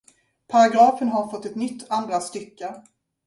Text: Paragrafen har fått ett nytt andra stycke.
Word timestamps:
Paragrafen 0.47 1.09
har 1.09 1.27
fått 1.29 1.45
ett 1.45 1.55
nytt 1.55 1.89
andra 1.91 2.19
stycke. 2.19 2.81